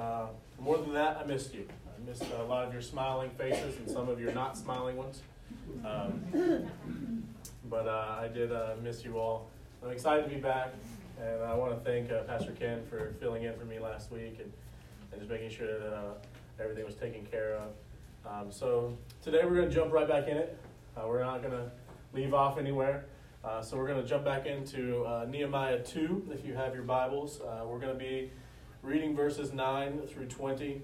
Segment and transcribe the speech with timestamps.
[0.00, 0.26] uh,
[0.58, 1.66] more than that, I missed you.
[1.86, 5.22] I missed a lot of your smiling faces and some of your not smiling ones.
[5.84, 6.64] Um,
[7.70, 9.48] but uh, I did uh, miss you all.
[9.82, 10.74] I'm excited to be back,
[11.20, 14.38] and I want to thank uh, Pastor Ken for filling in for me last week
[14.40, 14.52] and,
[15.12, 16.12] and just making sure that uh,
[16.60, 17.70] everything was taken care of.
[18.26, 20.58] Um, so today we're going to jump right back in it.
[20.96, 21.70] Uh, we're not going to
[22.12, 23.06] leave off anywhere.
[23.42, 26.82] Uh, so we're going to jump back into uh, Nehemiah 2, if you have your
[26.82, 27.40] Bibles.
[27.40, 28.30] Uh, we're going to be
[28.82, 30.80] reading verses 9 through 20.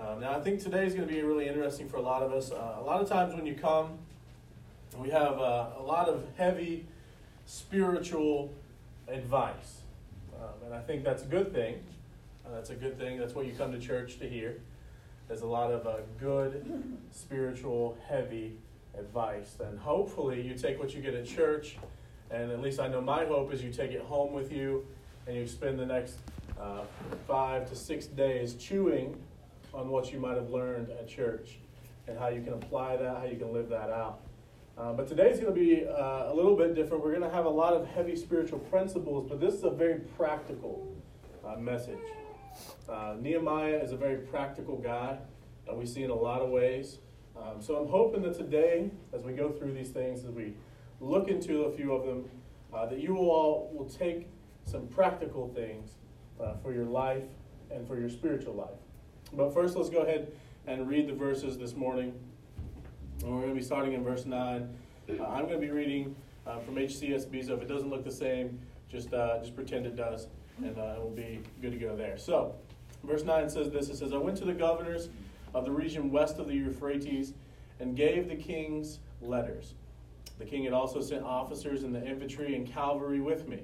[0.00, 2.32] Um, now, I think today is going to be really interesting for a lot of
[2.32, 2.52] us.
[2.52, 3.98] Uh, a lot of times when you come,
[4.98, 6.86] we have uh, a lot of heavy
[7.46, 8.52] spiritual
[9.08, 9.80] advice.
[10.40, 11.80] Um, and I think that's a good thing.
[12.52, 13.18] that's a good thing.
[13.18, 14.60] That's what you come to church to hear.
[15.26, 15.86] There's a lot of
[16.20, 18.52] good, spiritual, heavy
[18.96, 19.56] advice.
[19.58, 21.78] And hopefully, you take what you get at church,
[22.30, 24.86] and at least I know my hope is you take it home with you,
[25.26, 26.18] and you spend the next
[26.60, 26.82] uh,
[27.26, 29.16] five to six days chewing
[29.72, 31.58] on what you might have learned at church
[32.06, 34.20] and how you can apply that, how you can live that out.
[34.76, 37.02] Uh, but today's going to be uh, a little bit different.
[37.02, 40.00] We're going to have a lot of heavy spiritual principles, but this is a very
[40.16, 40.92] practical
[41.46, 41.98] uh, message.
[42.88, 45.18] Uh, Nehemiah is a very practical guy
[45.66, 46.98] that we see in a lot of ways.
[47.36, 50.54] Um, so I'm hoping that today, as we go through these things, as we
[51.00, 52.28] look into a few of them,
[52.72, 54.28] uh, that you all will take
[54.64, 55.92] some practical things
[56.40, 57.24] uh, for your life
[57.70, 58.78] and for your spiritual life.
[59.32, 60.32] But first, let's go ahead
[60.66, 62.14] and read the verses this morning.
[63.20, 64.68] And we're going to be starting in verse 9.
[65.08, 66.14] Uh, I'm going to be reading
[66.46, 69.96] uh, from HCSB, so if it doesn't look the same, just, uh, just pretend it
[69.96, 72.16] does, and uh, we'll be good to go there.
[72.16, 72.54] So,
[73.02, 75.08] verse 9 says this It says, I went to the governors
[75.54, 77.32] of the region west of the Euphrates
[77.80, 79.74] and gave the kings letters.
[80.38, 83.62] The king had also sent officers in the infantry and cavalry with me.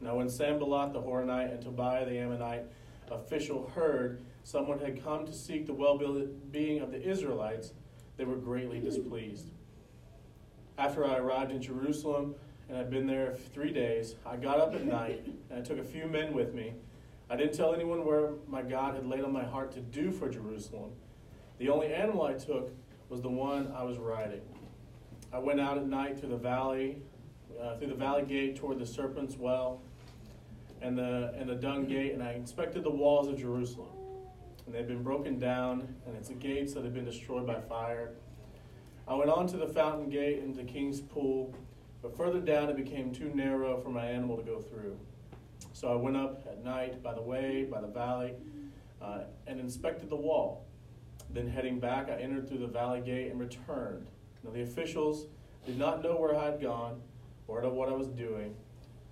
[0.00, 2.64] Now, when Sanballat the Horonite and Tobiah the Ammonite
[3.10, 5.98] official heard someone had come to seek the well
[6.50, 7.72] being of the Israelites,
[8.16, 9.50] they were greatly displeased.
[10.78, 12.34] After I arrived in Jerusalem
[12.68, 15.84] and had been there three days, I got up at night and I took a
[15.84, 16.72] few men with me.
[17.28, 20.28] I didn't tell anyone where my God had laid on my heart to do for
[20.28, 20.92] Jerusalem
[21.60, 22.72] the only animal I took
[23.10, 24.40] was the one I was riding.
[25.30, 27.02] I went out at night through the valley,
[27.60, 29.82] uh, through the valley gate toward the serpent's well
[30.82, 33.88] and the, and the dung gate, and I inspected the walls of Jerusalem.
[34.66, 38.12] And they'd been broken down, and its gates that had been destroyed by fire.
[39.08, 41.52] I went on to the fountain gate and the king's pool,
[42.00, 44.96] but further down it became too narrow for my animal to go through.
[45.72, 48.34] So I went up at night by the way, by the valley,
[49.02, 50.66] uh, and inspected the wall.
[51.32, 54.06] Then heading back, I entered through the valley gate and returned.
[54.44, 55.26] Now the officials
[55.66, 57.00] did not know where I had gone
[57.48, 58.54] or what I was doing,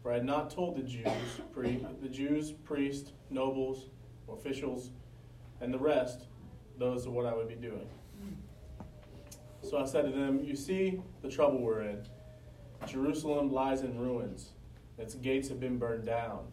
[0.03, 3.87] for I had not told the Jews, pre, the Jews, priests, nobles,
[4.31, 4.91] officials,
[5.61, 6.27] and the rest,
[6.79, 7.87] those of what I would be doing.
[9.63, 12.07] So I said to them, You see the trouble we're in.
[12.87, 14.53] Jerusalem lies in ruins,
[14.99, 16.47] its gates have been burned down.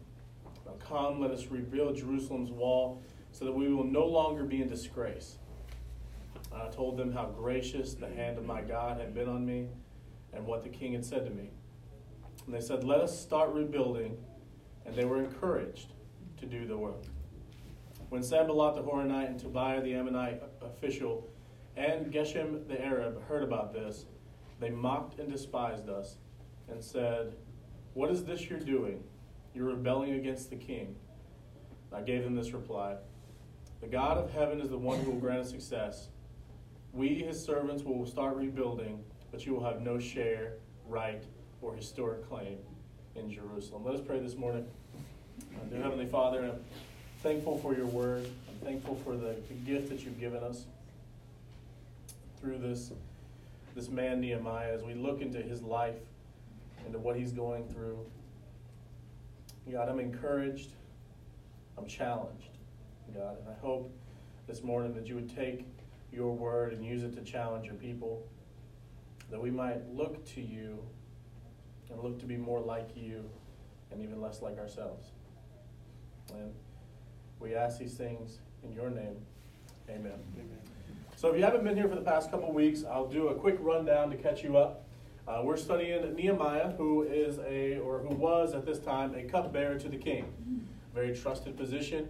[0.66, 3.02] Now come, let us rebuild Jerusalem's wall
[3.32, 5.38] so that we will no longer be in disgrace.
[6.52, 9.68] I told them how gracious the hand of my God had been on me
[10.32, 11.50] and what the king had said to me.
[12.46, 14.16] And they said, Let us start rebuilding.
[14.84, 15.92] And they were encouraged
[16.38, 17.04] to do the work.
[18.08, 21.28] When Sanballat the Horonite and Tobiah the Ammonite official
[21.76, 24.06] and Geshem the Arab heard about this,
[24.60, 26.16] they mocked and despised us
[26.68, 27.34] and said,
[27.94, 29.02] What is this you're doing?
[29.54, 30.94] You're rebelling against the king.
[31.92, 32.96] I gave them this reply
[33.80, 36.08] The God of heaven is the one who will grant us success.
[36.92, 40.54] We, his servants, will start rebuilding, but you will have no share,
[40.88, 41.24] right,
[41.66, 42.58] or historic claim
[43.16, 43.84] in Jerusalem.
[43.84, 44.64] Let us pray this morning.
[45.40, 46.60] Uh, dear Heavenly Father, I'm
[47.24, 48.24] thankful for your word.
[48.48, 50.66] I'm thankful for the, the gift that you've given us
[52.40, 52.92] through this,
[53.74, 55.96] this man, Nehemiah, as we look into his life,
[56.86, 57.98] into what he's going through.
[59.72, 60.70] God, I'm encouraged.
[61.76, 62.50] I'm challenged,
[63.12, 63.92] God, and I hope
[64.46, 65.66] this morning that you would take
[66.12, 68.24] your word and use it to challenge your people,
[69.32, 70.78] that we might look to you
[71.90, 73.24] and look to be more like you
[73.90, 75.06] and even less like ourselves.
[76.32, 76.52] And
[77.40, 79.16] we ask these things in your name.
[79.88, 80.18] Amen.
[80.34, 80.58] Amen.
[81.16, 83.56] So if you haven't been here for the past couple weeks, I'll do a quick
[83.60, 84.84] rundown to catch you up.
[85.26, 89.78] Uh, we're studying Nehemiah, who is a, or who was at this time, a cupbearer
[89.78, 90.32] to the king.
[90.94, 92.08] Very trusted position,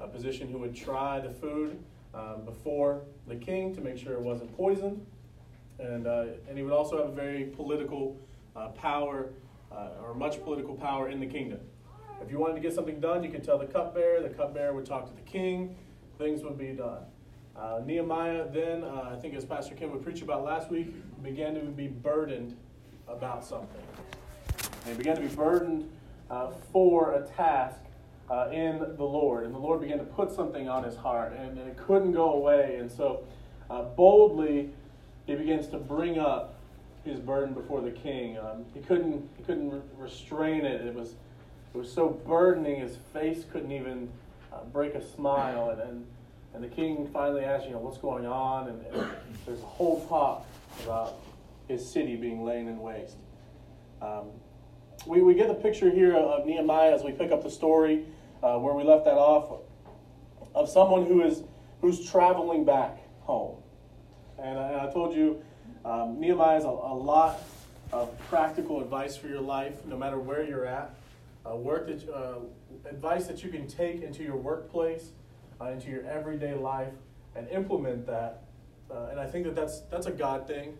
[0.00, 1.78] a position who would try the food
[2.14, 5.04] um, before the king to make sure it wasn't poisoned.
[5.78, 8.16] And, uh, and he would also have a very political
[8.56, 9.30] uh, power,
[9.70, 11.60] uh, or much political power in the kingdom.
[12.20, 14.22] If you wanted to get something done, you could tell the cupbearer.
[14.22, 15.76] The cupbearer would talk to the king.
[16.18, 17.02] things would be done.
[17.56, 20.88] Uh, Nehemiah then, uh, I think as Pastor Kim would preach about last week,
[21.22, 22.56] began to be burdened
[23.06, 23.82] about something.
[24.84, 25.88] And he began to be burdened
[26.30, 27.80] uh, for a task
[28.30, 29.44] uh, in the Lord.
[29.44, 32.32] And the Lord began to put something on his heart, and, and it couldn't go
[32.32, 32.76] away.
[32.80, 33.24] And so
[33.96, 34.70] boldly,
[35.26, 36.57] he begins to bring up
[37.08, 38.38] his burden before the king.
[38.38, 40.86] Um, he couldn't, he couldn't re- restrain it.
[40.86, 41.14] It was,
[41.74, 44.10] it was so burdening, his face couldn't even
[44.52, 45.70] uh, break a smile.
[45.70, 46.06] And, and,
[46.54, 48.68] and the king finally asked, you know, what's going on?
[48.68, 49.10] And, and
[49.46, 50.46] there's a whole talk
[50.84, 51.20] about
[51.68, 53.16] his city being laid in waste.
[54.00, 54.26] Um,
[55.06, 58.04] we, we get the picture here of Nehemiah as we pick up the story
[58.42, 59.60] uh, where we left that off
[60.54, 61.42] of someone who is
[61.80, 63.56] who's traveling back home.
[64.38, 65.42] And, I, and I told you,
[65.88, 67.40] um, Nehemiah is a, a, lot
[67.92, 70.94] of practical advice for your life, no matter where you're at.
[71.46, 72.40] Work that, uh,
[72.86, 75.12] advice that you can take into your workplace,
[75.62, 76.92] uh, into your everyday life,
[77.34, 78.42] and implement that.
[78.90, 80.76] Uh, and I think that that's, that's a God thing.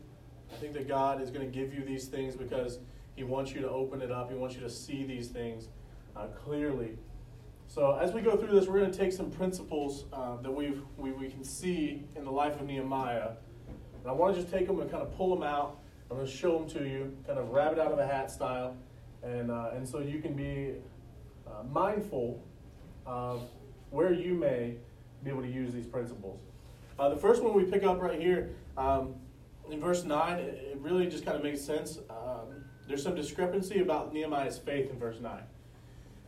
[0.52, 2.80] I think that God is going to give you these things because
[3.16, 4.30] He wants you to open it up.
[4.30, 5.68] He wants you to see these things
[6.14, 6.98] uh, clearly
[7.68, 10.80] so as we go through this, we're going to take some principles uh, that we've,
[10.96, 13.32] we, we can see in the life of Nehemiah.
[14.02, 15.78] And I want to just take them and kind of pull them out.
[16.10, 18.74] I'm going to show them to you, kind of rabbit out of a hat style.
[19.22, 20.74] And, uh, and so you can be
[21.46, 22.42] uh, mindful
[23.04, 23.42] of
[23.90, 24.74] where you may
[25.24, 26.40] be able to use these principles.
[26.98, 29.14] Uh, the first one we pick up right here um,
[29.70, 31.98] in verse 9, it, really just kind of makes sense.
[32.08, 35.42] Um, there's some discrepancy about Nehemiah's faith in verse 9.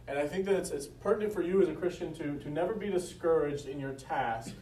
[0.08, 2.74] And I think that it's, it's pertinent for you as a Christian to, to never
[2.74, 4.54] be discouraged in your task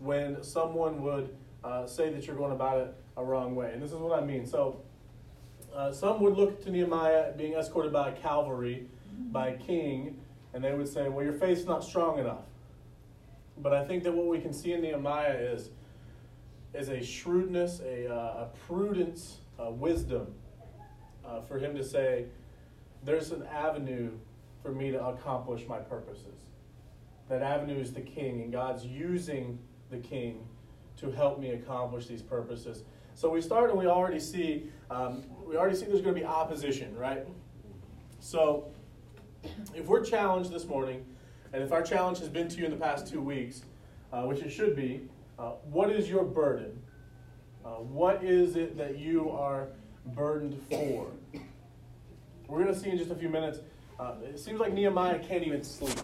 [0.00, 3.72] when someone would uh, say that you're going about it a wrong way.
[3.72, 4.46] And this is what I mean.
[4.46, 4.80] So,
[5.74, 8.86] uh, some would look to Nehemiah being escorted by a cavalry,
[9.30, 10.18] by a king,
[10.54, 12.44] and they would say, Well, your faith's not strong enough.
[13.58, 15.70] But I think that what we can see in Nehemiah is,
[16.74, 20.32] is a shrewdness, a, uh, a prudence, a wisdom
[21.26, 22.26] uh, for him to say,
[23.04, 24.12] There's an avenue
[24.62, 26.46] for me to accomplish my purposes.
[27.28, 29.58] That avenue is the king, and God's using
[29.90, 30.47] the king
[31.00, 32.84] to help me accomplish these purposes.
[33.14, 36.26] So we start and we already see um, we already see there's going to be
[36.26, 37.26] opposition, right?
[38.20, 38.68] So
[39.74, 41.04] if we're challenged this morning,
[41.52, 43.62] and if our challenge has been to you in the past two weeks,
[44.12, 45.02] uh, which it should be,
[45.38, 46.82] uh, what is your burden?
[47.64, 49.68] Uh, what is it that you are
[50.06, 51.06] burdened for?
[52.46, 53.60] We're going to see in just a few minutes
[53.98, 55.98] uh, it seems like Nehemiah can't even sleep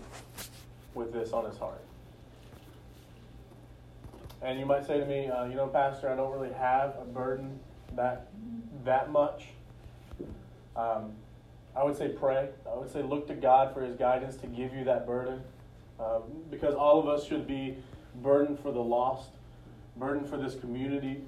[0.94, 1.84] with this on his heart.
[4.44, 7.04] And you might say to me, uh, you know, Pastor, I don't really have a
[7.04, 7.58] burden
[7.96, 8.28] that
[8.84, 9.46] that much.
[10.76, 11.12] Um,
[11.74, 12.50] I would say pray.
[12.70, 15.40] I would say look to God for His guidance to give you that burden,
[15.98, 16.20] uh,
[16.50, 17.76] because all of us should be
[18.22, 19.30] burdened for the lost,
[19.96, 21.22] burdened for this community.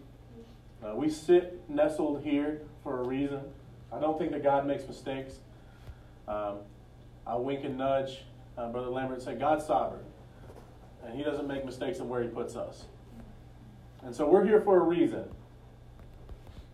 [0.85, 3.41] Uh, we sit nestled here for a reason.
[3.91, 5.39] I don't think that God makes mistakes.
[6.29, 6.59] Um,
[7.27, 8.25] I wink and nudge
[8.59, 10.05] uh, Brother Lambert say, God's sovereign.
[11.05, 12.85] And He doesn't make mistakes in where He puts us.
[14.07, 15.25] And so we're here for a reason.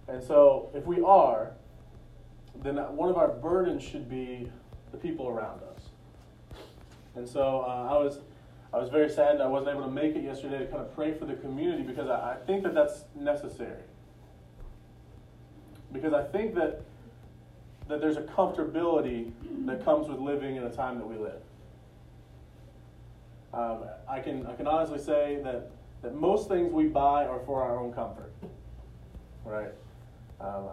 [0.06, 1.52] And so if we are,
[2.62, 4.52] then one of our burdens should be
[4.92, 5.88] the people around us.
[7.16, 8.20] And so uh, I was.
[8.74, 11.12] I was very sad I wasn't able to make it yesterday to kind of pray
[11.12, 13.82] for the community because I, I think that that's necessary.
[15.92, 16.80] Because I think that
[17.88, 19.30] that there's a comfortability
[19.66, 21.42] that comes with living in a time that we live.
[23.52, 25.70] Um, I, can, I can honestly say that,
[26.02, 28.32] that most things we buy are for our own comfort,
[29.44, 29.72] right?
[30.40, 30.68] Um,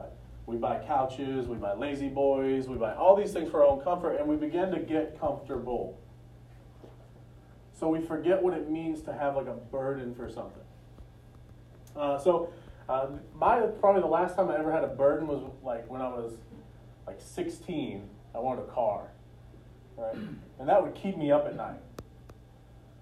[0.48, 4.16] we buy couches, we buy La-Z-Boys, we buy all these things for our own comfort,
[4.16, 6.00] and we begin to get comfortable.
[7.80, 10.64] So we forget what it means to have like a burden for something.
[11.96, 12.52] Uh, so
[12.90, 16.10] uh, my probably the last time I ever had a burden was like when I
[16.10, 16.34] was
[17.06, 19.12] like 16, I wanted a car,
[19.98, 20.16] right?
[20.60, 21.80] And that would keep me up at night.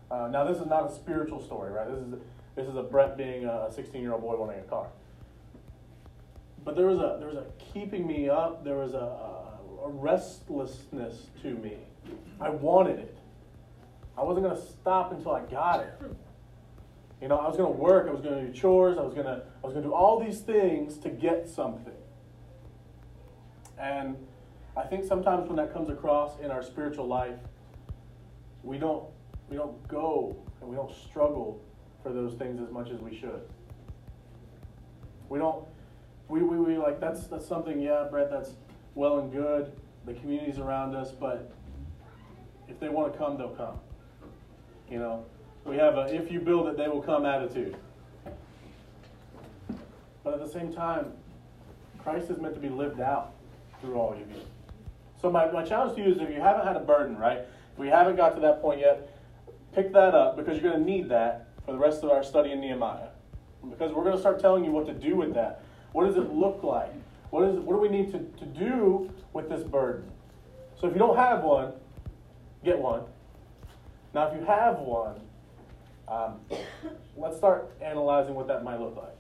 [0.10, 1.88] Uh, now, this is not a spiritual story, right?
[1.90, 2.14] This is
[2.56, 4.88] this is a Brett being a 16 year old boy wanting a car.
[6.66, 8.64] But there was a there was a keeping me up.
[8.64, 11.78] There was a, a, restlessness to me.
[12.42, 13.18] I wanted it.
[14.18, 15.94] I wasn't going to stop until I got it.
[17.22, 18.08] You know, I was going to work.
[18.08, 18.98] I was going to do chores.
[18.98, 21.94] I was to I was going to do all these things to get something.
[23.80, 24.18] And
[24.76, 27.38] I think sometimes when that comes across in our spiritual life,
[28.64, 29.06] we don't
[29.50, 31.62] we don't go and we don't struggle
[32.04, 33.42] for those things as much as we should.
[35.30, 35.66] We don't
[36.30, 38.52] we, we, we like that's that's something, yeah, Brett, that's
[38.96, 39.72] well and good.
[40.06, 41.52] The community's around us, but
[42.68, 43.80] if they want to come, they'll come.
[44.90, 45.26] You know,
[45.66, 47.76] we have a if you build it, they will come attitude.
[50.24, 51.14] But at the same time,
[52.00, 53.34] Christ is meant to be lived out
[53.80, 54.28] through all of you.
[55.22, 57.40] So my, my challenge to you is if you haven't had a burden, right?
[57.74, 59.17] If we haven't got to that point yet,
[59.74, 62.52] pick that up because you're going to need that for the rest of our study
[62.52, 63.10] in Nehemiah.
[63.70, 65.62] Because we're going to start telling you what to do with that.
[65.92, 66.94] What does it look like?
[67.30, 70.10] What, is, what do we need to, to do with this burden?
[70.80, 71.74] So if you don't have one,
[72.64, 73.04] get one.
[74.14, 75.20] Now, if you have one,
[76.08, 76.40] um,
[77.18, 79.16] let's start analyzing what that might look like.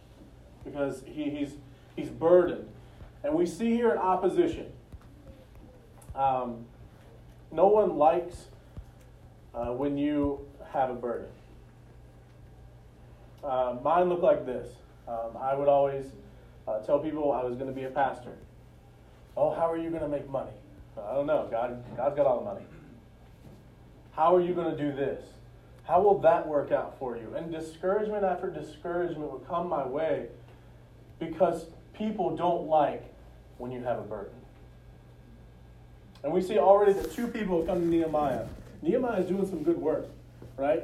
[0.64, 1.54] Because he, he's,
[1.96, 2.68] he's burdened.
[3.24, 4.72] And we see here an opposition.
[6.16, 6.66] Um,
[7.52, 8.48] no one likes
[9.58, 10.40] uh, when you
[10.72, 11.28] have a burden.
[13.44, 14.68] Uh, mine looked like this.
[15.08, 16.06] Um, I would always
[16.68, 18.34] uh, tell people I was going to be a pastor.
[19.36, 20.52] Oh, how are you going to make money?
[20.98, 21.48] I don't know.
[21.50, 22.66] God, God's got all the money.
[24.12, 25.24] How are you going to do this?
[25.84, 27.36] How will that work out for you?
[27.36, 30.28] And discouragement after discouragement would come my way
[31.20, 33.04] because people don't like
[33.58, 34.34] when you have a burden.
[36.24, 38.48] And we see already that two people come to Nehemiah.
[38.82, 40.08] Nehemiah is doing some good work,
[40.58, 40.84] right?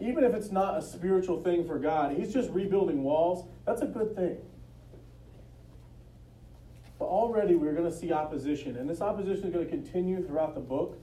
[0.00, 3.46] Even if it's not a spiritual thing for God, he's just rebuilding walls.
[3.64, 4.38] That's a good thing.
[6.98, 10.54] But already we're going to see opposition, and this opposition is going to continue throughout
[10.54, 10.98] the book.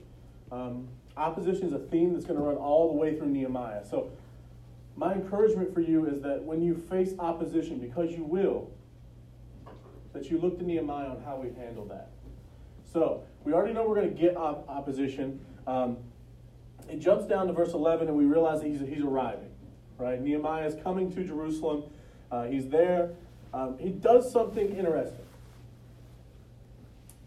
[0.52, 3.86] Um, opposition is a theme that's going to run all the way through Nehemiah.
[3.86, 4.12] So,
[4.96, 8.70] my encouragement for you is that when you face opposition, because you will,
[10.12, 12.10] that you look to Nehemiah on how we've handled that.
[12.92, 15.40] So, we already know we're going to get op- opposition.
[15.68, 15.98] Um,
[16.90, 19.50] it jumps down to verse 11, and we realize that he's, he's arriving.
[19.98, 20.22] Right?
[20.22, 21.84] Nehemiah is coming to Jerusalem.
[22.32, 23.12] Uh, he's there.
[23.54, 25.26] Um, he does something interesting.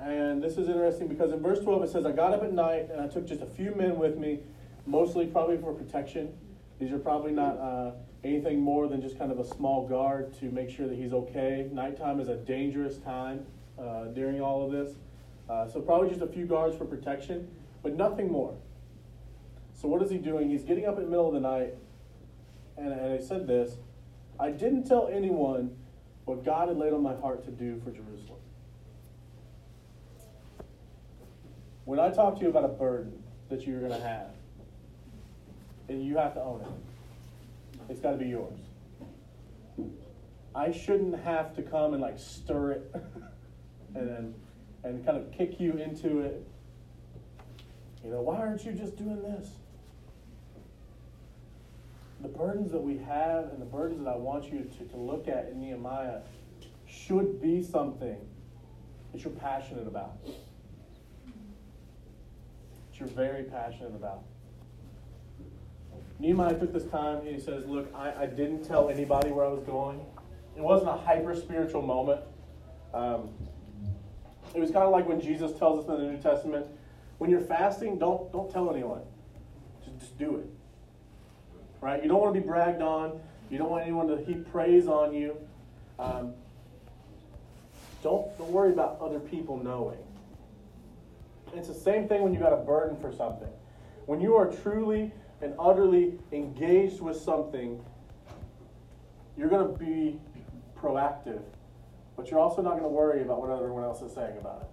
[0.00, 2.88] And this is interesting because in verse 12 it says, I got up at night
[2.90, 4.40] and I took just a few men with me,
[4.86, 6.32] mostly probably for protection.
[6.80, 7.92] These are probably not uh,
[8.24, 11.68] anything more than just kind of a small guard to make sure that he's okay.
[11.72, 13.46] Nighttime is a dangerous time
[13.78, 14.96] uh, during all of this.
[15.48, 17.48] Uh, so probably just a few guards for protection,
[17.82, 18.54] but nothing more.
[19.82, 20.48] So what is he doing?
[20.48, 21.74] He's getting up in the middle of the night,
[22.76, 23.74] and, and I said this,
[24.38, 25.76] I didn't tell anyone
[26.24, 28.38] what God had laid on my heart to do for Jerusalem.
[31.84, 34.28] When I talk to you about a burden that you're going to have,
[35.88, 38.60] and you have to own it, it's got to be yours.
[40.54, 42.94] I shouldn't have to come and like stir it
[43.96, 44.34] and then
[44.84, 46.46] and kind of kick you into it.
[48.04, 49.48] You know, why aren't you just doing this?
[52.22, 55.26] The burdens that we have and the burdens that I want you to, to look
[55.26, 56.20] at in Nehemiah
[56.86, 58.16] should be something
[59.12, 60.34] that you're passionate about That
[62.94, 64.22] you're very passionate about.
[66.20, 69.64] Nehemiah took this time he says, Look, I, I didn't tell anybody where I was
[69.64, 70.00] going.
[70.56, 72.20] It wasn't a hyper spiritual moment.
[72.94, 73.30] Um,
[74.54, 76.66] it was kind of like when Jesus tells us in the New Testament,
[77.18, 79.00] when you're fasting, don't, don't tell anyone.
[79.84, 80.46] Just, just do it.
[81.82, 82.02] Right?
[82.02, 83.20] You don't want to be bragged on.
[83.50, 85.36] You don't want anyone to heap praise on you.
[85.98, 86.32] Um,
[88.02, 89.98] don't, don't worry about other people knowing.
[91.54, 93.48] It's the same thing when you got a burden for something.
[94.06, 95.12] When you are truly
[95.42, 97.84] and utterly engaged with something,
[99.36, 100.20] you're going to be
[100.80, 101.42] proactive,
[102.16, 104.71] but you're also not going to worry about what everyone else is saying about it.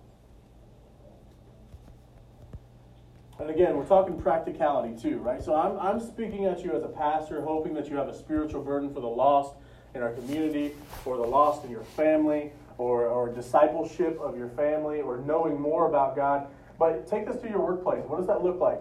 [3.39, 5.41] And again, we're talking practicality too, right?
[5.41, 8.61] So I'm, I'm speaking at you as a pastor, hoping that you have a spiritual
[8.61, 9.55] burden for the lost
[9.95, 10.73] in our community,
[11.05, 15.87] or the lost in your family, or, or discipleship of your family, or knowing more
[15.87, 16.47] about God.
[16.77, 18.03] But take this to your workplace.
[18.05, 18.79] What does that look like?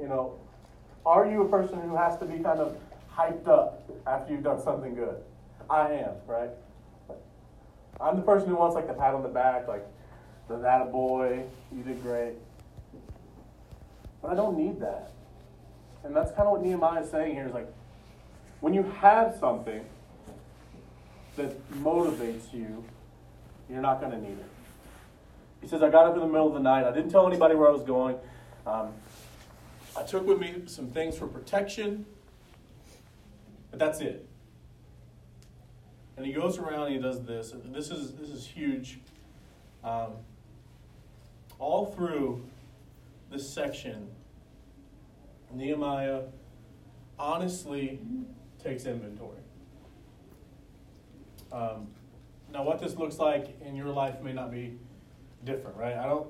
[0.00, 0.38] You know,
[1.06, 2.76] are you a person who has to be kind of
[3.14, 5.16] hyped up after you've done something good?
[5.70, 6.50] I am, right?
[8.00, 9.86] I'm the person who wants like the pat on the back, like
[10.48, 12.34] the that a boy, you did great.
[14.24, 15.10] But I don't need that.
[16.02, 17.70] And that's kind of what Nehemiah is saying here is like
[18.60, 19.84] when you have something
[21.36, 22.82] that motivates you,
[23.68, 24.46] you're not going to need it.
[25.60, 26.86] He says, I got up in the middle of the night.
[26.86, 28.16] I didn't tell anybody where I was going.
[28.66, 28.94] Um,
[29.94, 32.06] I took with me some things for protection,
[33.70, 34.26] but that's it.
[36.16, 37.52] And he goes around and he does this.
[37.66, 39.00] This is this is huge.
[39.82, 40.12] Um,
[41.58, 42.42] all through
[43.30, 44.08] this section,
[45.54, 46.22] Nehemiah
[47.18, 48.00] honestly
[48.62, 49.38] takes inventory.
[51.52, 51.88] Um,
[52.52, 54.78] now, what this looks like in your life may not be
[55.44, 55.96] different, right?
[55.96, 56.26] I don't.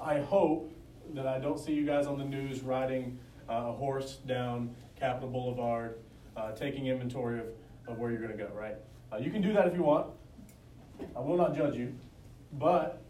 [0.00, 0.72] I hope
[1.14, 3.18] that I don't see you guys on the news riding
[3.48, 5.98] uh, a horse down Capitol Boulevard,
[6.36, 7.46] uh, taking inventory of,
[7.86, 8.76] of where you're going to go, right?
[9.12, 10.08] Uh, you can do that if you want.
[11.16, 11.94] I will not judge you,
[12.52, 13.02] but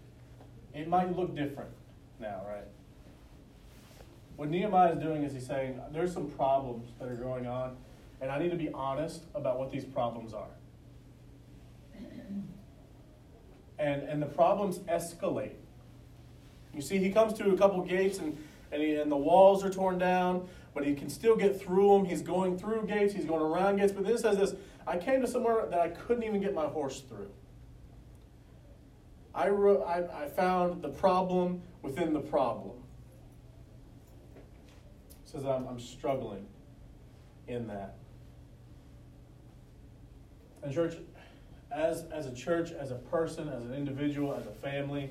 [0.74, 1.70] it might look different
[2.20, 2.64] now, right?
[4.36, 7.76] What Nehemiah is doing is he's saying, there's some problems that are going on,
[8.20, 10.48] and I need to be honest about what these problems are.
[13.78, 15.54] And, and the problems escalate.
[16.72, 18.36] You see, he comes to a couple gates, and,
[18.72, 22.04] and, he, and the walls are torn down, but he can still get through them.
[22.04, 23.92] He's going through gates, he's going around gates.
[23.92, 24.54] But then it says this
[24.86, 27.30] I came to somewhere that I couldn't even get my horse through.
[29.34, 32.72] I, wrote, I, I found the problem within the problem.
[35.34, 36.46] Says I'm, I'm struggling
[37.48, 37.96] in that.
[40.62, 40.94] And, church,
[41.72, 45.10] as, as a church, as a person, as an individual, as a family,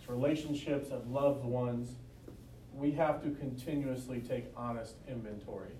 [0.00, 1.90] as relationships, as loved ones,
[2.74, 5.72] we have to continuously take honest inventory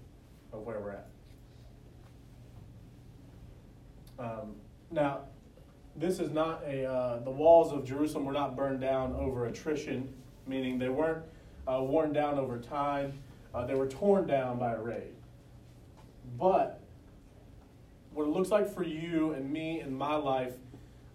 [0.52, 1.06] of where we're at.
[4.18, 4.56] Um,
[4.90, 5.20] now,
[5.96, 10.12] this is not a, uh, the walls of Jerusalem were not burned down over attrition,
[10.46, 11.24] meaning they weren't
[11.66, 13.14] uh, worn down over time.
[13.54, 15.14] Uh, they were torn down by a raid.
[16.38, 16.80] But
[18.12, 20.54] what it looks like for you and me in my life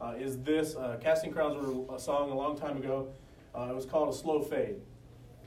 [0.01, 3.07] uh, is this uh, Casting Crowns wrote a song a long time ago.
[3.55, 4.75] Uh, it was called A Slow Fade.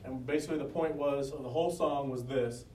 [0.05, 2.65] And basically, the point was, the whole song was this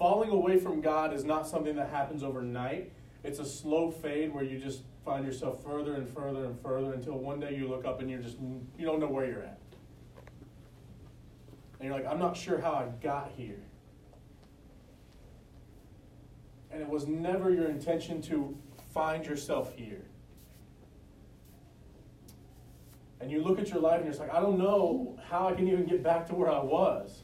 [0.00, 2.90] falling away from God is not something that happens overnight.
[3.22, 7.18] It's a slow fade where you just find yourself further and further and further until
[7.18, 8.38] one day you look up and you're just,
[8.78, 9.59] you don't know where you're at.
[11.80, 13.62] And you're like, I'm not sure how I got here.
[16.70, 18.54] And it was never your intention to
[18.92, 20.02] find yourself here.
[23.18, 25.54] And you look at your life and you're just like, I don't know how I
[25.54, 27.22] can even get back to where I was.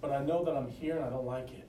[0.00, 1.68] But I know that I'm here and I don't like it.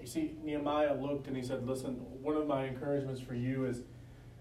[0.00, 3.82] You see, Nehemiah looked and he said, Listen, one of my encouragements for you is,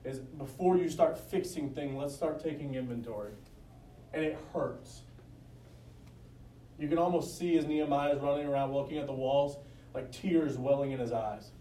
[0.05, 3.33] is before you start fixing things, let's start taking inventory.
[4.13, 5.01] And it hurts.
[6.77, 9.57] You can almost see as Nehemiah is running around looking at the walls,
[9.93, 11.51] like tears welling in his eyes.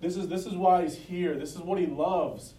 [0.00, 1.36] This is, this is why he's here.
[1.36, 2.54] This is what he loves.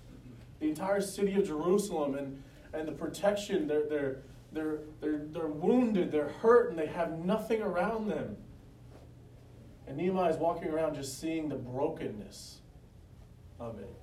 [0.59, 3.67] The entire city of Jerusalem and, and the protection.
[3.67, 4.17] They're, they're,
[4.51, 8.37] they're, they're, they're wounded, they're hurt, and they have nothing around them.
[9.87, 12.59] And Nehemiah is walking around just seeing the brokenness
[13.59, 13.95] of it.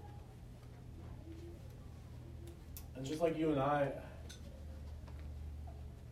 [2.96, 3.88] And just like you and I,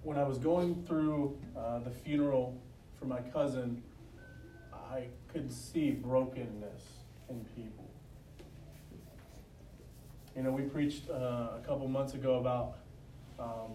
[0.02, 2.60] when I was going through uh, the funeral
[2.98, 3.82] for my cousin,
[4.72, 6.82] I could see brokenness
[7.28, 7.88] in people.
[10.36, 12.78] You know, we preached uh, a couple months ago about
[13.38, 13.72] um,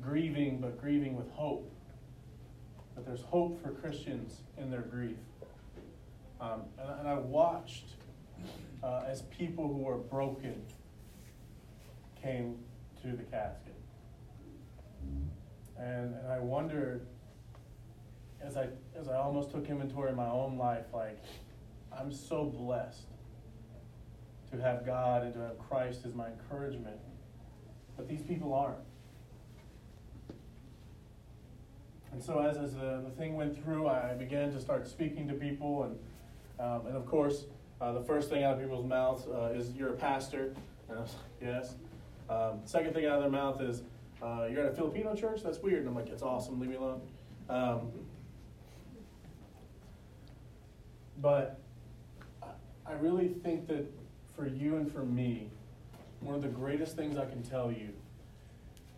[0.00, 1.70] grieving, but grieving with hope.
[2.94, 5.16] That there's hope for Christians in their grief.
[6.40, 7.90] Um, and, and, I watched
[8.82, 10.62] uh, as people who were broken
[12.22, 12.56] came
[13.02, 13.69] to the casket.
[15.78, 17.06] And, and I wondered,
[18.42, 18.68] as I,
[18.98, 21.18] as I almost took inventory of my own life, like,
[21.96, 23.06] I'm so blessed
[24.52, 26.96] to have God and to have Christ as my encouragement.
[27.96, 28.78] But these people aren't.
[32.12, 35.34] And so as, as the, the thing went through, I began to start speaking to
[35.34, 35.84] people.
[35.84, 35.98] And,
[36.58, 37.44] um, and of course,
[37.80, 40.54] uh, the first thing out of people's mouths uh, is, You're a pastor.
[40.88, 41.74] And I was like, Yes.
[42.28, 43.82] Um, second thing out of their mouth is,
[44.22, 45.42] uh, You're at a Filipino church?
[45.42, 45.80] That's weird.
[45.80, 46.60] And I'm like, It's awesome.
[46.60, 47.00] Leave me alone.
[47.48, 47.90] Um,
[51.20, 51.60] but
[52.86, 53.86] I really think that
[54.34, 55.50] for you and for me,
[56.20, 57.90] one of the greatest things I can tell you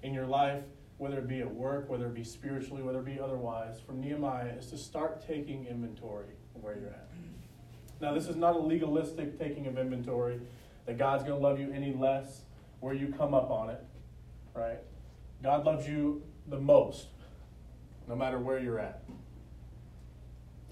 [0.02, 0.64] in your life
[1.02, 4.52] whether it be at work, whether it be spiritually, whether it be otherwise, from Nehemiah
[4.56, 7.08] is to start taking inventory of where you're at.
[8.00, 10.40] Now, this is not a legalistic taking of inventory
[10.86, 12.42] that God's going to love you any less
[12.78, 13.84] where you come up on it,
[14.54, 14.78] right?
[15.42, 17.08] God loves you the most,
[18.08, 19.02] no matter where you're at.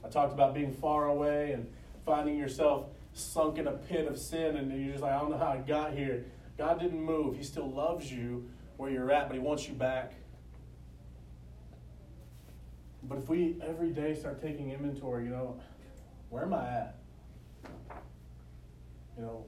[0.05, 1.67] I talked about being far away and
[2.07, 5.39] finding yourself sunk in a pit of sin, and you're just like, I don't know
[5.39, 6.25] how I got here.
[6.57, 7.37] God didn't move.
[7.37, 10.15] He still loves you where you're at, but He wants you back.
[13.03, 15.59] But if we every day start taking inventory, you know,
[16.29, 16.95] where am I at?
[19.17, 19.45] You know,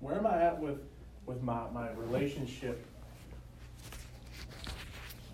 [0.00, 0.78] where am I at with
[1.26, 2.84] with my, my relationship?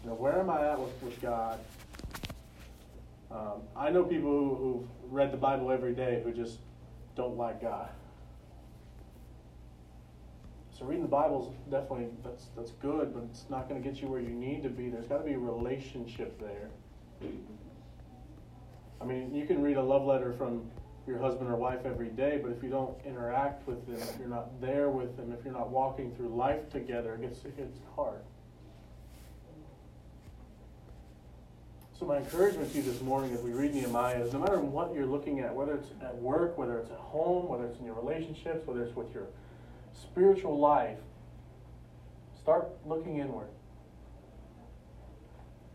[0.03, 1.61] You know, where am I at with, with God?
[3.31, 6.59] Um, I know people who, who've read the Bible every day who just
[7.15, 7.91] don't like God
[10.81, 14.01] So reading the Bible is definitely that's that's good, but it's not going to get
[14.01, 14.89] you where you need to be.
[14.89, 16.71] There's got to be a relationship there.
[18.99, 20.63] I mean, you can read a love letter from
[21.07, 24.29] your husband or wife every day, but if you don't interact with them, if you're
[24.29, 27.79] not there with them, if you're not walking through life together, it gets it gets
[27.95, 28.23] hard.
[32.01, 34.95] So my encouragement to you this morning as we read Nehemiah is no matter what
[34.95, 37.95] you're looking at, whether it's at work, whether it's at home, whether it's in your
[37.95, 39.27] relationships, whether it's with your
[39.93, 40.97] spiritual life,
[42.41, 43.49] start looking inward.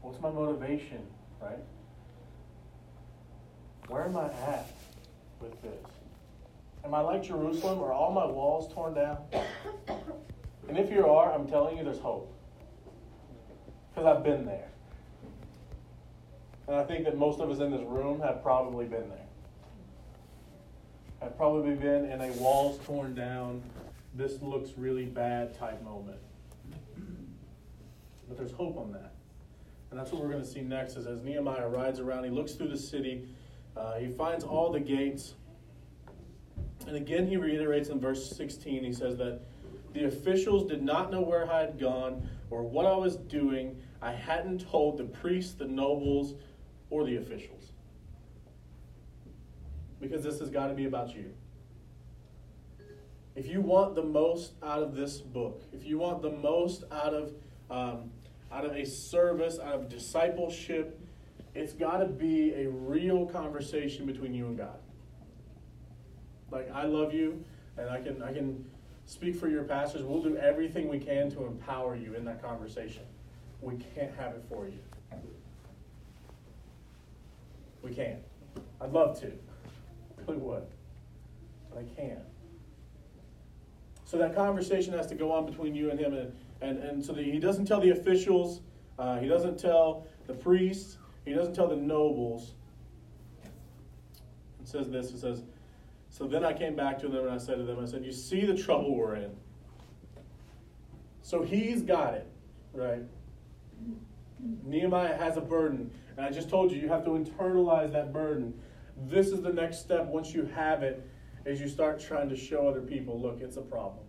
[0.01, 1.05] What's my motivation,
[1.39, 1.59] right?
[3.87, 4.71] Where am I at
[5.39, 5.85] with this?
[6.83, 7.77] Am I like Jerusalem?
[7.83, 9.19] Are all my walls torn down?
[10.67, 12.35] And if you are, I'm telling you there's hope.
[13.93, 14.71] Because I've been there.
[16.67, 19.19] And I think that most of us in this room have probably been there.
[21.21, 23.61] Have probably been in a walls torn down,
[24.15, 26.17] this looks really bad type moment.
[28.27, 29.13] But there's hope on that.
[29.91, 32.53] And that's what we're going to see next is as Nehemiah rides around, he looks
[32.53, 33.27] through the city,
[33.77, 35.35] uh, he finds all the gates.
[36.87, 39.41] And again, he reiterates in verse 16, he says that
[39.93, 43.81] the officials did not know where I had gone or what I was doing.
[44.01, 46.33] I hadn't told the priests, the nobles,
[46.89, 47.71] or the officials.
[49.99, 51.33] Because this has got to be about you.
[53.35, 57.13] If you want the most out of this book, if you want the most out
[57.13, 57.33] of
[57.69, 58.11] um,
[58.51, 61.01] out of a service, out of discipleship,
[61.53, 64.77] it's got to be a real conversation between you and God.
[66.51, 67.43] Like I love you,
[67.77, 68.65] and I can I can
[69.05, 70.03] speak for your pastors.
[70.03, 73.03] We'll do everything we can to empower you in that conversation.
[73.61, 74.79] We can't have it for you.
[77.85, 78.17] We can't.
[78.81, 79.31] I'd love to.
[80.25, 80.63] really would.
[81.69, 82.19] But I can't.
[84.05, 86.15] So that conversation has to go on between you and him.
[86.15, 88.61] And, and, and so that he doesn't tell the officials,
[88.97, 92.53] uh, he doesn't tell the priests, he doesn't tell the nobles.
[93.43, 95.43] It says this it says,
[96.09, 98.11] So then I came back to them and I said to them, I said, You
[98.11, 99.31] see the trouble we're in.
[101.21, 102.27] So he's got it,
[102.73, 103.03] right?
[104.63, 105.91] Nehemiah has a burden.
[106.17, 108.53] And I just told you, you have to internalize that burden.
[109.07, 111.05] This is the next step once you have it,
[111.45, 114.05] is you start trying to show other people, look, it's a problem.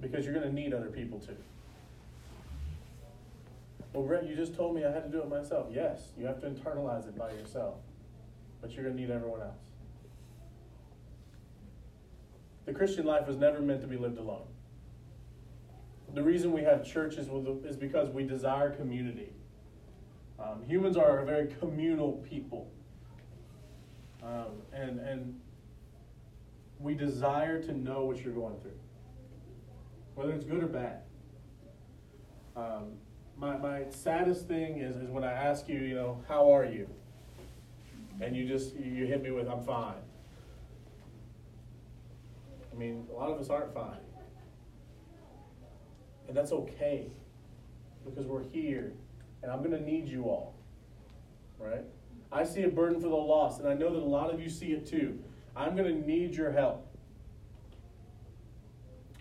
[0.00, 1.36] Because you're going to need other people too.
[3.94, 5.68] Well, Brett, you just told me I had to do it myself.
[5.72, 7.76] Yes, you have to internalize it by yourself.
[8.60, 9.62] But you're going to need everyone else.
[12.66, 14.46] The Christian life was never meant to be lived alone
[16.14, 17.28] the reason we have churches
[17.64, 19.32] is because we desire community.
[20.38, 22.70] Um, humans are a very communal people.
[24.22, 25.40] Um, and, and
[26.78, 28.78] we desire to know what you're going through,
[30.14, 31.02] whether it's good or bad.
[32.56, 32.92] Um,
[33.36, 36.88] my, my saddest thing is, is when I ask you, you know, how are you?
[38.20, 39.94] And you just, you hit me with, I'm fine.
[42.72, 43.98] I mean, a lot of us aren't fine.
[46.34, 47.06] And that's okay
[48.04, 48.92] because we're here
[49.40, 50.56] and I'm going to need you all.
[51.60, 51.84] Right?
[52.32, 54.50] I see a burden for the lost, and I know that a lot of you
[54.50, 55.16] see it too.
[55.54, 56.88] I'm going to need your help.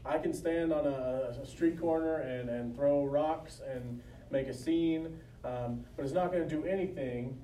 [0.04, 4.54] I can stand on a, a street corner and, and throw rocks and make a
[4.54, 7.39] scene, um, but it's not going to do anything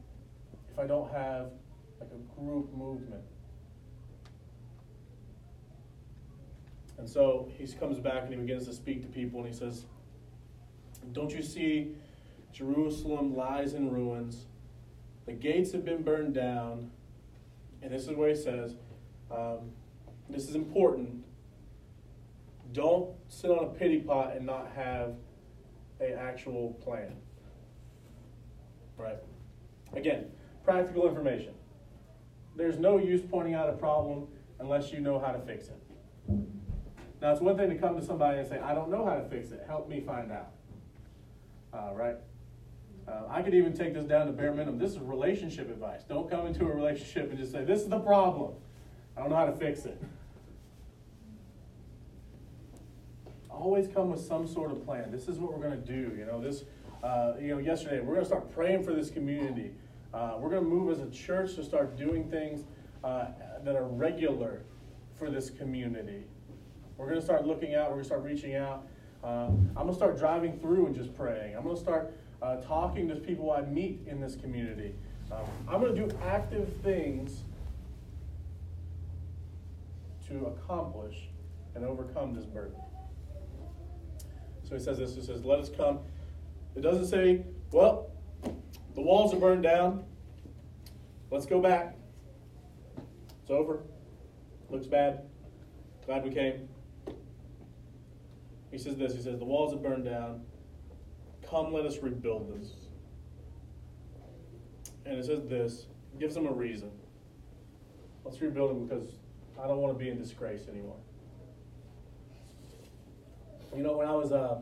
[0.74, 1.52] if I don't have
[2.00, 3.22] like a group movement.
[7.00, 9.86] And so he comes back and he begins to speak to people and he says,
[11.14, 11.96] Don't you see
[12.52, 14.46] Jerusalem lies in ruins?
[15.26, 16.92] The gates have been burned down.
[17.82, 18.76] And this is where he says
[19.32, 19.72] um,
[20.30, 21.24] this is important.
[22.74, 25.14] Don't sit on a pity pot and not have
[26.02, 27.16] an actual plan.
[28.98, 29.20] Right?
[29.94, 30.26] Again,
[30.66, 31.54] practical information.
[32.58, 34.28] There's no use pointing out a problem
[34.60, 35.82] unless you know how to fix it.
[37.22, 39.24] Now, it's one thing to come to somebody and say, I don't know how to
[39.24, 39.64] fix it.
[39.68, 40.52] Help me find out.
[41.74, 42.16] Uh, right?
[43.08, 44.78] Uh, I could even take this down to bare minimum.
[44.78, 46.04] This is relationship advice.
[46.08, 48.54] Don't come into a relationship and just say, This is the problem.
[49.18, 50.02] I don't know how to fix it.
[53.50, 55.12] Always come with some sort of plan.
[55.12, 56.16] This is what we're going to do.
[56.16, 56.64] You know, this,
[57.04, 59.72] uh, you know, yesterday, we're going to start praying for this community.
[60.14, 62.64] Uh, we're going to move as a church to start doing things
[63.04, 63.26] uh,
[63.64, 64.62] that are regular
[65.18, 66.24] for this community.
[67.00, 67.86] We're going to start looking out.
[67.88, 68.86] We're going to start reaching out.
[69.24, 71.56] Uh, I'm going to start driving through and just praying.
[71.56, 74.94] I'm going to start uh, talking to people I meet in this community.
[75.32, 77.44] Um, I'm going to do active things
[80.28, 81.30] to accomplish
[81.74, 82.76] and overcome this burden.
[84.64, 86.00] So he says this, he says, let us come.
[86.76, 88.12] It doesn't say, well,
[88.96, 90.04] the walls are burned down.
[91.32, 91.96] Let's go back.
[93.42, 93.80] It's over.
[94.70, 95.22] Looks bad.
[96.06, 96.69] Glad we came.
[98.72, 100.42] He says this, he says, the walls have burned down.
[101.50, 102.72] Come, let us rebuild this.
[105.06, 105.88] And it says this,
[106.20, 106.92] gives them a reason.
[108.24, 109.16] Let's rebuild them because
[109.62, 110.98] I don't want to be in disgrace anymore.
[113.76, 114.60] You know, when I was uh,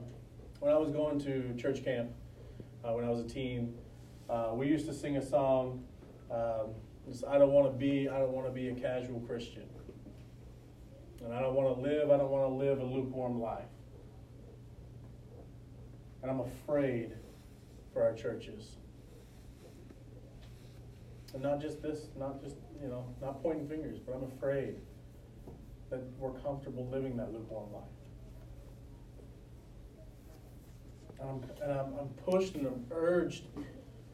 [0.60, 2.12] when I was going to church camp,
[2.84, 3.74] uh, when I was a teen,
[4.30, 5.84] uh, we used to sing a song.
[6.32, 6.72] Um,
[7.28, 9.63] I don't want to be I don't want to be a casual Christian,
[11.24, 13.65] and I don't want to live I don't want to live a lukewarm life.
[16.27, 17.13] And I'm afraid
[17.93, 18.75] for our churches.
[21.33, 24.75] And not just this, not just, you know, not pointing fingers, but I'm afraid
[25.89, 27.83] that we're comfortable living that lukewarm life.
[31.21, 33.45] And I'm, and I'm, I'm pushed and I'm urged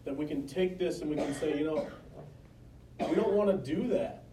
[0.05, 1.87] that we can take this and we can say, you know,
[3.09, 4.25] we don't want to do that.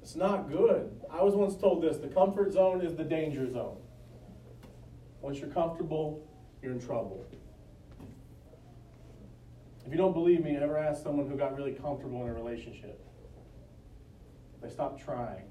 [0.00, 0.98] It's not good.
[1.10, 3.76] I was once told this the comfort zone is the danger zone.
[5.22, 6.26] Once you're comfortable,
[6.62, 7.24] you're in trouble.
[9.84, 13.04] If you don't believe me, ever ask someone who got really comfortable in a relationship.
[14.62, 15.44] They stopped trying.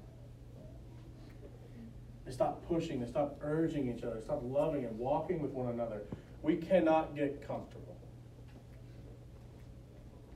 [2.24, 3.00] They stopped pushing.
[3.00, 4.14] They stopped urging each other.
[4.14, 6.02] They stopped loving and walking with one another.
[6.42, 7.96] We cannot get comfortable.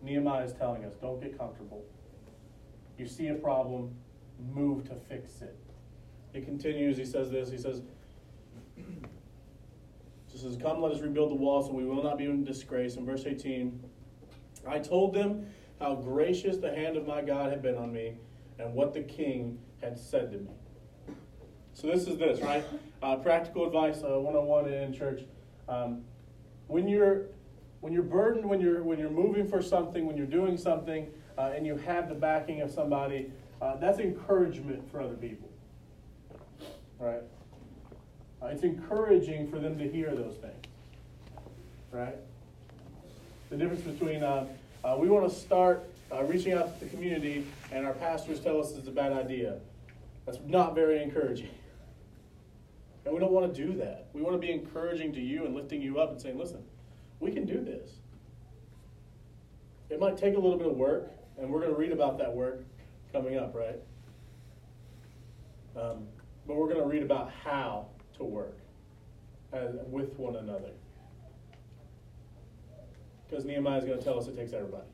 [0.03, 1.85] Nehemiah is telling us don't get comfortable.
[2.99, 3.95] You see a problem,
[4.53, 5.57] move to fix it.
[6.33, 7.81] He continues, he says this, he says,
[10.35, 12.97] it says, Come, let us rebuild the wall so we will not be in disgrace.
[12.97, 13.81] In verse 18,
[14.67, 15.47] I told them
[15.81, 18.17] how gracious the hand of my God had been on me
[18.59, 20.51] and what the king had said to me.
[21.73, 22.65] So this is this, right?
[23.03, 25.23] Uh, practical advice, uh, 101 in church.
[25.69, 26.03] Um,
[26.67, 27.27] when you're
[27.81, 31.53] when you're burdened, when you're when you're moving for something, when you're doing something, uh,
[31.55, 35.51] and you have the backing of somebody, uh, that's encouragement for other people.
[36.99, 37.23] Right?
[38.45, 40.65] Uh, it's encouraging for them to hear those things.
[41.91, 42.17] Right?
[43.49, 44.47] The difference between uh,
[44.85, 48.61] uh, we want to start uh, reaching out to the community, and our pastors tell
[48.61, 49.59] us it's a bad idea.
[50.27, 51.51] That's not very encouraging.
[53.05, 54.09] And we don't want to do that.
[54.13, 56.63] We want to be encouraging to you and lifting you up and saying, listen,
[57.21, 57.91] we can do this.
[59.89, 62.35] It might take a little bit of work, and we're going to read about that
[62.35, 62.63] work
[63.13, 63.79] coming up, right?
[65.77, 66.07] Um,
[66.47, 68.57] but we're going to read about how to work
[69.53, 70.71] as, with one another.
[73.29, 74.85] Because Nehemiah is going to tell us it takes everybody.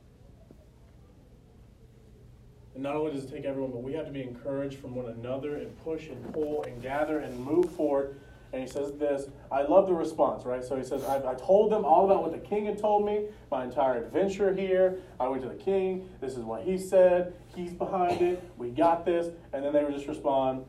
[2.75, 5.07] And not only does it take everyone, but we have to be encouraged from one
[5.07, 8.21] another and push and pull and gather and move forward.
[8.53, 9.27] And he says this.
[9.51, 10.65] I love the response, right?
[10.65, 13.27] So he says, I, I told them all about what the king had told me,
[13.51, 14.99] my entire adventure here.
[15.21, 16.09] I went to the king.
[16.21, 17.35] This is what he said.
[17.55, 18.43] He's behind it.
[18.57, 19.29] We got this.
[19.53, 20.65] And then they would just respond,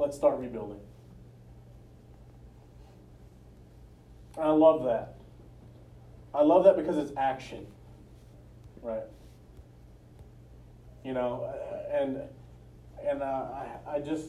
[0.00, 0.80] let's start rebuilding.
[4.38, 5.14] I love that.
[6.34, 7.66] I love that because it's action,
[8.82, 9.02] right?
[11.04, 11.52] You know,
[11.92, 12.22] and
[13.06, 14.28] and uh, I, I just,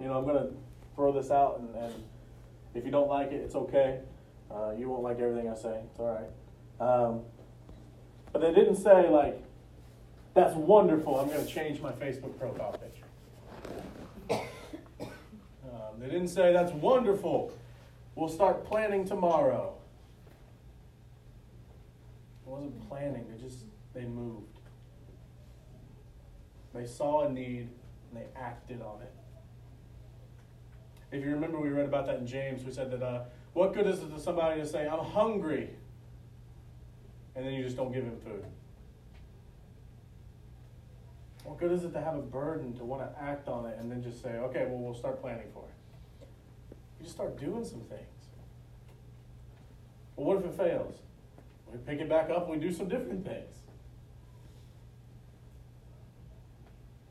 [0.00, 0.48] you know, I'm gonna
[0.94, 1.94] throw this out, and, and
[2.74, 4.00] if you don't like it, it's okay.
[4.50, 5.80] Uh, you won't like everything I say.
[5.90, 6.20] It's all
[6.78, 6.88] right.
[6.88, 7.22] Um,
[8.32, 9.42] but they didn't say like,
[10.34, 11.18] "That's wonderful.
[11.18, 13.05] I'm gonna change my Facebook profile picture."
[15.98, 17.52] They didn't say, "That's wonderful.
[18.14, 19.74] We'll start planning tomorrow."
[22.46, 23.26] It wasn't planning.
[23.30, 24.58] They just they moved.
[26.74, 27.68] They saw a need
[28.10, 29.12] and they acted on it.
[31.10, 32.64] If you remember, we read about that in James.
[32.64, 35.70] We said that uh, what good is it to somebody to say, I'm hungry,
[37.34, 38.44] and then you just don't give him food?
[41.44, 43.90] What good is it to have a burden to want to act on it and
[43.90, 45.75] then just say, okay, well, we'll start planning for it?
[46.98, 48.02] You just start doing some things.
[50.16, 50.96] Well, what if it fails?
[51.70, 53.54] We pick it back up and we do some different things.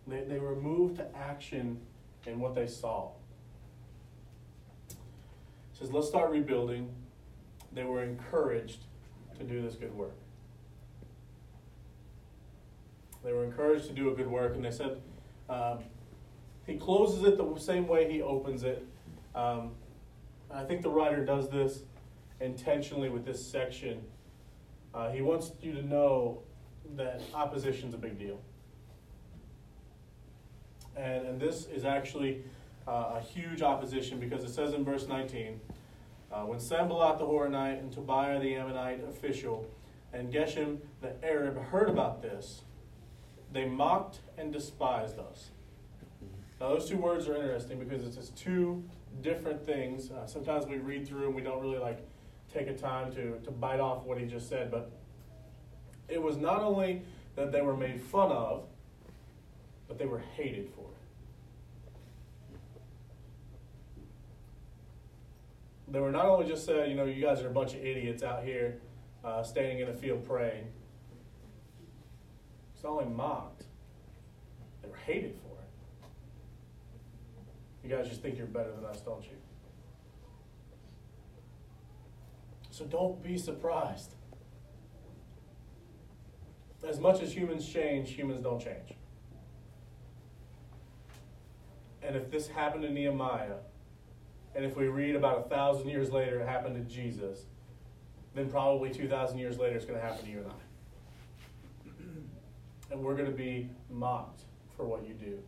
[0.08, 1.80] They, they were moved to action
[2.26, 3.12] in what they saw.
[4.90, 6.90] It says, let's start rebuilding.
[7.74, 8.86] They were encouraged
[9.38, 10.16] to do this good work.
[13.24, 15.02] They were encouraged to do a good work, and they said,
[15.50, 15.80] um,
[16.66, 18.86] he closes it the same way he opens it.
[19.36, 19.72] Um,
[20.50, 21.84] I think the writer does this
[22.40, 24.02] intentionally with this section.
[24.94, 26.40] Uh, he wants you to know
[26.96, 28.40] that opposition's a big deal.
[30.96, 32.44] And, and this is actually
[32.88, 35.60] uh, a huge opposition because it says in verse 19
[36.32, 39.68] uh, When Sanballat the Horonite and Tobiah the Ammonite official
[40.14, 42.62] and Geshem the Arab heard about this,
[43.52, 45.50] they mocked and despised us.
[46.60, 48.84] Now, those two words are interesting because it's just two
[49.22, 50.12] different things.
[50.12, 52.00] Uh, sometimes we read through and we don't really like
[52.54, 54.92] take a time to, to bite off what he just said, but
[56.08, 57.02] it was not only
[57.36, 58.64] that they were made fun of,
[59.88, 60.96] but they were hated for it.
[65.88, 68.24] They were not only just said, you know, you guys are a bunch of idiots
[68.24, 68.80] out here
[69.24, 70.66] uh, standing in a field praying.
[72.74, 73.64] It's not only mocked,
[74.82, 75.55] they were hated for it.
[77.86, 79.38] You guys just think you're better than us, don't you?
[82.72, 84.16] So don't be surprised.
[86.88, 88.94] As much as humans change, humans don't change.
[92.02, 93.58] And if this happened to Nehemiah,
[94.56, 97.46] and if we read about a thousand years later it happened to Jesus,
[98.34, 100.54] then probably 2,000 years later it's going to happen to you and I.
[102.92, 104.42] And we're going to be mocked
[104.76, 105.40] for what you do.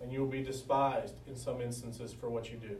[0.00, 2.76] And you will be despised in some instances for what you do.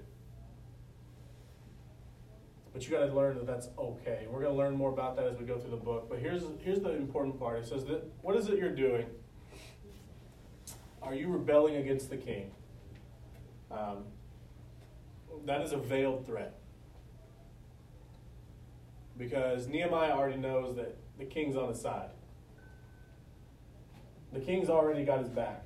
[2.72, 4.26] But you got to learn that that's okay.
[4.30, 6.08] We're going to learn more about that as we go through the book.
[6.08, 7.58] But here's here's the important part.
[7.58, 9.06] It says that what is it you're doing?
[11.02, 12.52] Are you rebelling against the king?
[13.70, 14.04] Um,
[15.46, 16.54] that is a veiled threat.
[19.16, 22.10] Because Nehemiah already knows that the king's on his side.
[24.32, 25.64] The king's already got his back.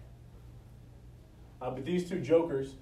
[1.63, 2.75] Uh, but these two jokers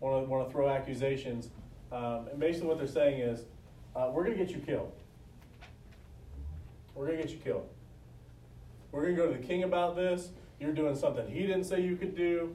[0.00, 1.50] want to want to throw accusations,
[1.92, 3.44] um, and basically what they're saying is,
[3.94, 4.92] uh, "We're going to get you killed.
[6.94, 7.68] We're going to get you killed.
[8.90, 10.30] We're going to go to the king about this.
[10.60, 12.54] You're doing something he didn't say you could do.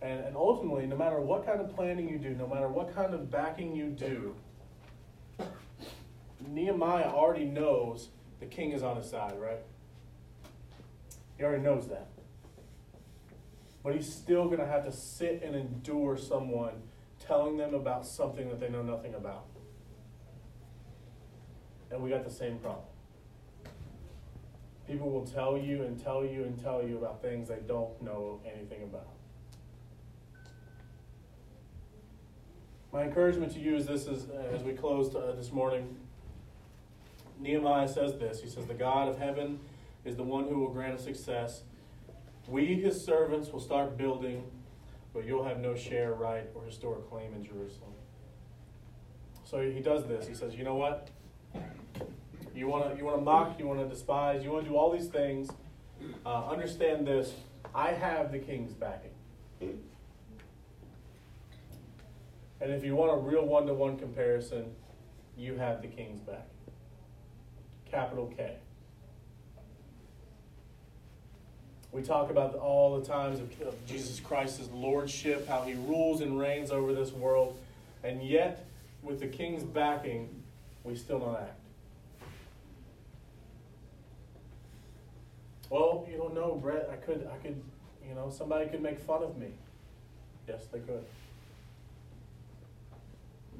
[0.00, 3.14] And, and ultimately, no matter what kind of planning you do, no matter what kind
[3.14, 4.34] of backing you do,
[6.48, 8.08] Nehemiah already knows
[8.40, 9.60] the king is on his side, right?
[11.36, 12.08] He already knows that.
[13.82, 16.74] But he's still going to have to sit and endure someone
[17.18, 19.46] telling them about something that they know nothing about.
[21.90, 22.84] And we got the same problem.
[24.86, 28.40] People will tell you and tell you and tell you about things they don't know
[28.44, 29.08] anything about.
[32.92, 35.96] My encouragement to you is this is, uh, as we closed uh, this morning.
[37.40, 38.42] Nehemiah says this.
[38.42, 39.60] He says, The God of heaven
[40.04, 41.62] is the one who will grant us success.
[42.48, 44.44] We, his servants, will start building,
[45.14, 47.92] but you'll have no share, right, or historic claim in Jerusalem.
[49.44, 50.26] So he does this.
[50.26, 51.08] He says, You know what?
[52.54, 54.76] You want to you want to mock, you want to despise, you want to do
[54.76, 55.48] all these things.
[56.26, 57.32] Uh, understand this.
[57.74, 59.10] I have the king's backing.
[59.60, 59.78] And
[62.70, 64.66] if you want a real one to one comparison,
[65.36, 66.46] you have the king's back.
[67.90, 68.56] Capital K.
[71.92, 76.40] We talk about all the times of, of Jesus Christ's lordship, how he rules and
[76.40, 77.58] reigns over this world,
[78.02, 78.64] and yet,
[79.02, 80.28] with the king's backing,
[80.84, 81.58] we still don't act.
[85.68, 86.88] Well, you don't know, Brett.
[86.90, 87.60] I could, I could,
[88.08, 89.48] you know, somebody could make fun of me.
[90.48, 91.04] Yes, they could.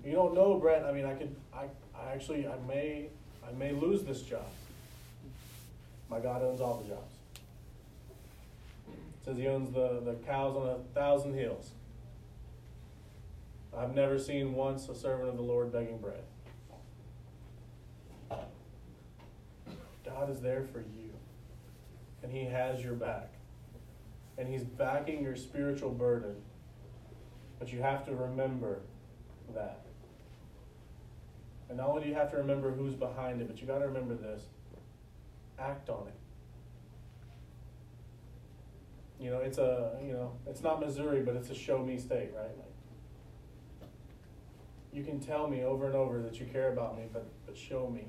[0.04, 0.84] You don't know, Brett.
[0.84, 1.64] I mean, I could, I,
[1.98, 3.06] I actually, I may,
[3.46, 4.46] I may lose this job.
[6.10, 7.11] My God owns all the jobs.
[9.24, 11.72] Says he owns the, the cows on a thousand hills.
[13.76, 16.24] I've never seen once a servant of the Lord begging bread.
[20.04, 21.10] God is there for you,
[22.22, 23.32] and He has your back,
[24.36, 26.36] and He's backing your spiritual burden.
[27.58, 28.80] But you have to remember
[29.54, 29.86] that.
[31.68, 33.86] And not only do you have to remember who's behind it, but you got to
[33.86, 34.42] remember this
[35.58, 36.14] act on it.
[39.22, 42.30] You know, it's a, you know, it's not Missouri, but it's a show me state,
[42.34, 42.50] right?
[42.58, 43.88] Like,
[44.92, 47.88] you can tell me over and over that you care about me, but, but show
[47.88, 48.04] me.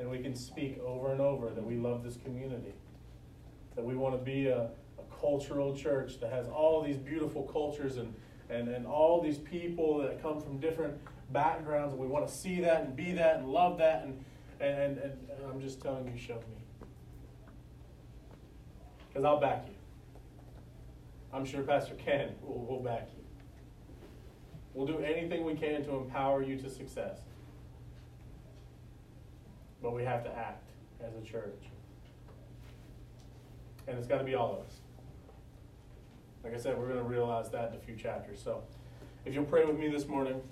[0.00, 2.74] And we can speak over and over that we love this community,
[3.76, 4.62] that we want to be a,
[4.98, 8.12] a cultural church that has all these beautiful cultures and,
[8.50, 10.98] and, and all these people that come from different
[11.32, 14.02] backgrounds, and we want to see that and be that and love that.
[14.02, 14.24] And,
[14.58, 16.65] and, and, and I'm just telling you, show me.
[19.16, 19.72] Because I'll back you.
[21.32, 23.24] I'm sure Pastor Ken will, will back you.
[24.74, 27.20] We'll do anything we can to empower you to success.
[29.80, 30.68] But we have to act
[31.02, 31.62] as a church.
[33.88, 34.80] And it's got to be all of us.
[36.44, 38.38] like I said, we're going to realize that in a few chapters.
[38.44, 38.64] So
[39.24, 40.42] if you'll pray with me this morning,